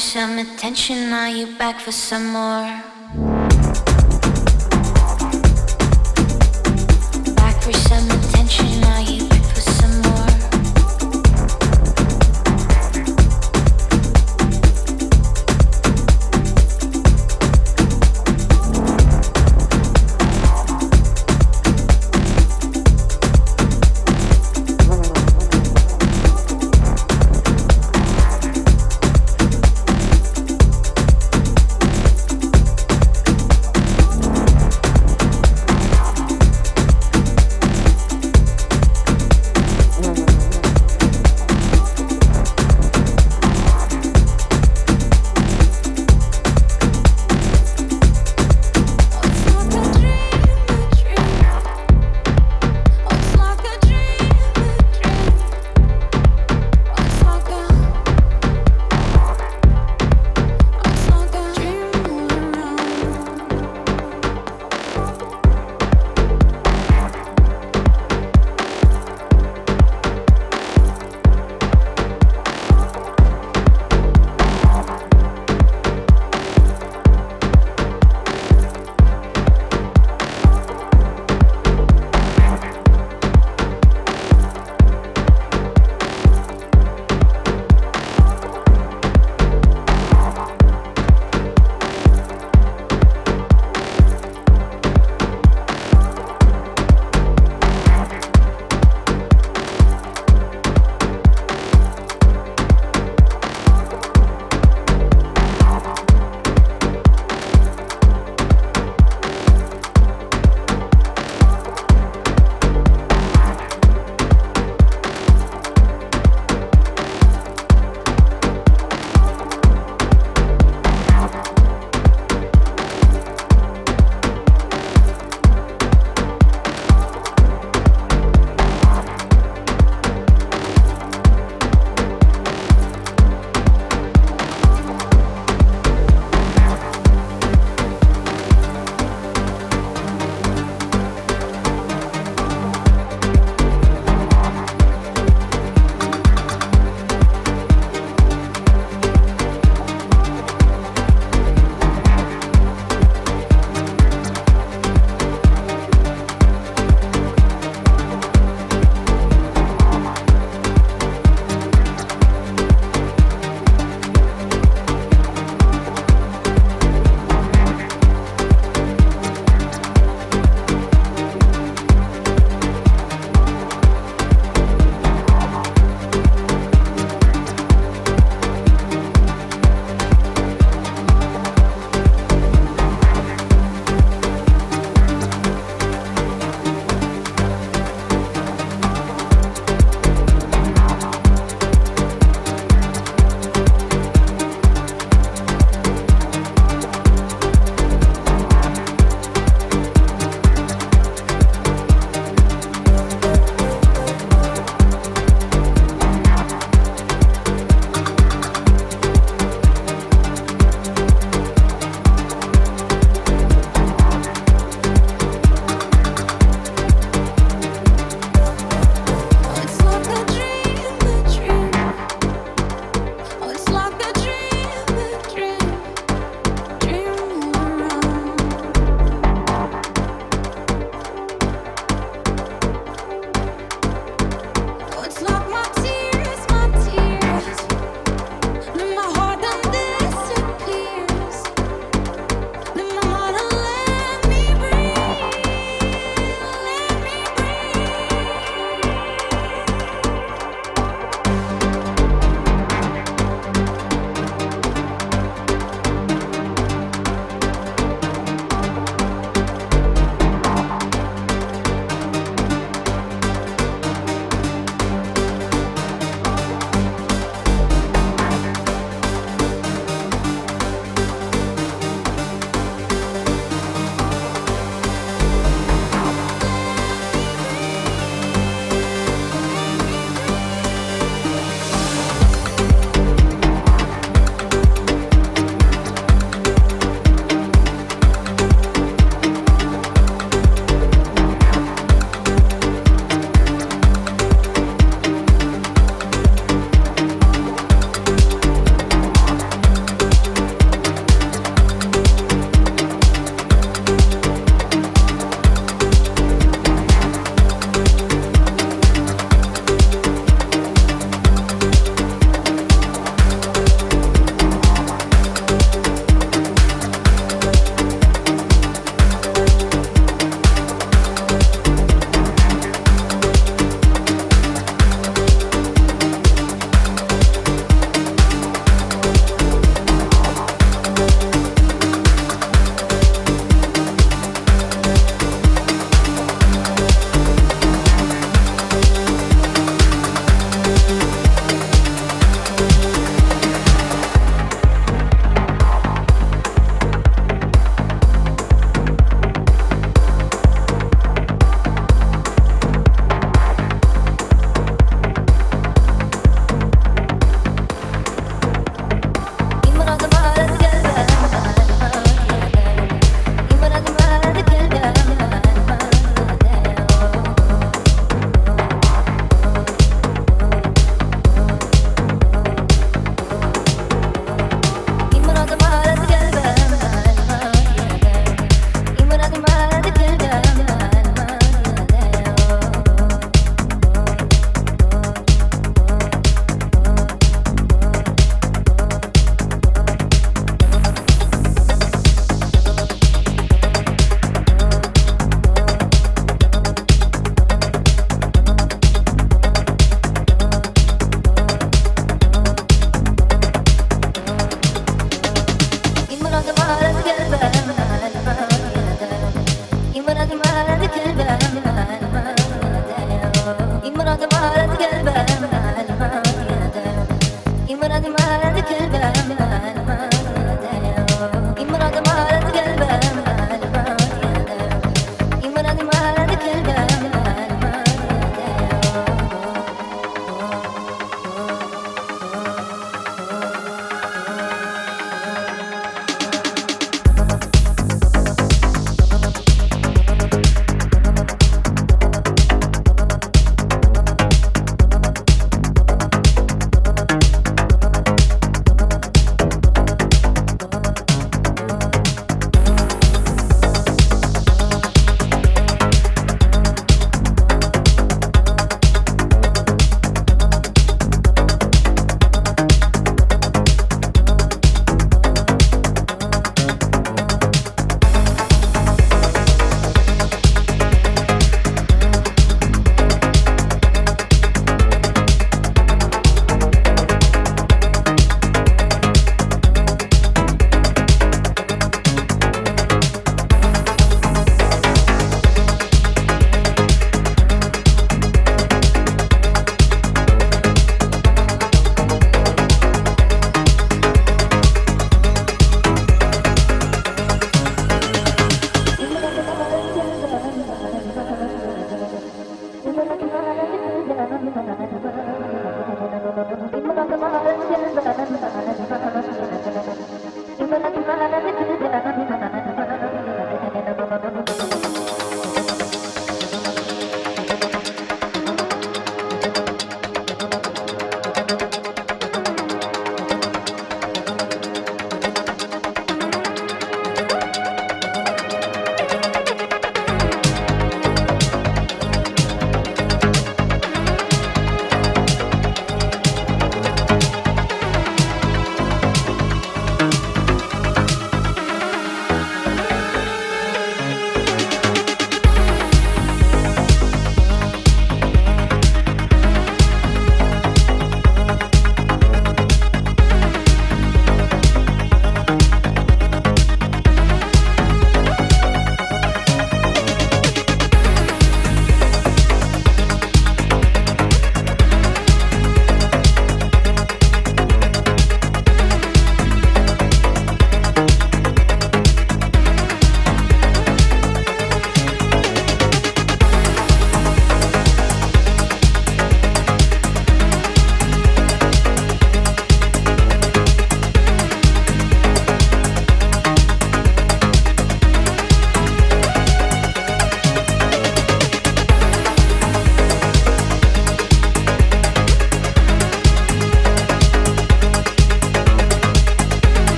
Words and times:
some 0.00 0.38
attention, 0.38 1.12
are 1.12 1.28
you 1.28 1.46
back 1.58 1.78
for 1.78 1.92
some 1.92 2.32
more? 2.32 2.89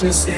Just 0.00 0.30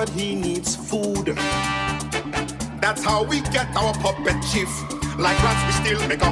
but 0.00 0.08
he 0.08 0.34
needs 0.34 0.76
food. 0.76 1.26
That's 2.80 3.04
how 3.04 3.22
we 3.22 3.42
get 3.52 3.68
our 3.76 3.92
puppet 3.92 4.36
chief. 4.50 4.70
Like 5.18 5.38
rats, 5.44 5.62
we 5.66 5.72
still 5.84 6.08
make 6.08 6.22
a 6.22 6.29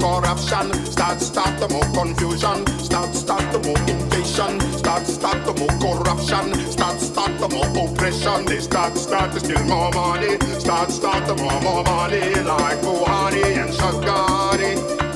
corruption. 0.00 0.72
Start, 0.86 1.20
start 1.20 1.60
the 1.60 1.68
more 1.68 1.88
confusion. 1.92 2.66
Start, 2.82 3.14
start 3.14 3.52
the 3.52 3.60
more 3.60 3.78
invasion. 3.86 4.58
Start, 4.78 5.06
start 5.06 5.44
the 5.44 5.54
more 5.60 5.76
corruption. 5.78 6.54
Start, 6.70 6.98
start 7.00 7.38
the 7.38 7.48
more 7.48 7.68
oppression. 7.84 8.46
They 8.46 8.60
start, 8.60 8.96
start 8.96 9.32
to 9.32 9.40
steal 9.40 9.62
more 9.64 9.90
money. 9.92 10.38
Start, 10.58 10.90
start 10.90 11.26
the 11.26 11.36
more, 11.36 11.60
more 11.60 11.84
money. 11.84 12.34
Like 12.42 12.80
Buhari 12.80 13.44
and 13.62 13.70
Shagari. 13.70 15.09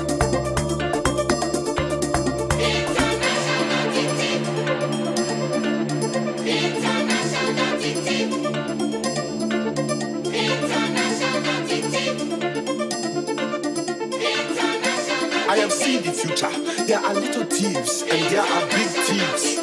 future. 16.14 16.50
There 16.86 16.98
are 16.98 17.14
little 17.14 17.44
thieves 17.44 18.02
and 18.02 18.20
there 18.30 18.42
are 18.42 18.66
big 18.66 18.88
thieves. 19.06 19.58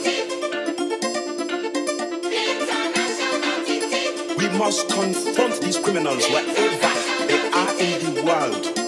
We 4.37 4.49
must 4.57 4.89
confront 4.89 5.61
these 5.61 5.77
criminals 5.77 6.27
wherever 6.29 6.91
they 7.27 7.49
are 7.51 7.73
in 7.79 8.13
the 8.15 8.23
world. 8.23 8.80